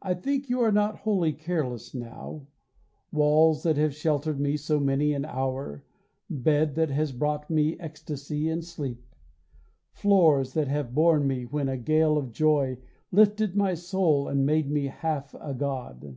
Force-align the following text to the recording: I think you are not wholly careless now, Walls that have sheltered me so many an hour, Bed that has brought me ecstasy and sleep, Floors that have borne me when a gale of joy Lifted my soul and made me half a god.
I 0.00 0.14
think 0.14 0.48
you 0.48 0.60
are 0.60 0.70
not 0.70 0.98
wholly 1.00 1.32
careless 1.32 1.92
now, 1.92 2.46
Walls 3.10 3.64
that 3.64 3.76
have 3.76 3.92
sheltered 3.92 4.38
me 4.38 4.56
so 4.56 4.78
many 4.78 5.12
an 5.12 5.24
hour, 5.24 5.82
Bed 6.30 6.76
that 6.76 6.90
has 6.92 7.10
brought 7.10 7.50
me 7.50 7.76
ecstasy 7.80 8.48
and 8.48 8.64
sleep, 8.64 9.04
Floors 9.90 10.52
that 10.52 10.68
have 10.68 10.94
borne 10.94 11.26
me 11.26 11.46
when 11.46 11.68
a 11.68 11.76
gale 11.76 12.16
of 12.16 12.30
joy 12.30 12.78
Lifted 13.10 13.56
my 13.56 13.74
soul 13.74 14.28
and 14.28 14.46
made 14.46 14.70
me 14.70 14.84
half 14.84 15.34
a 15.40 15.52
god. 15.52 16.16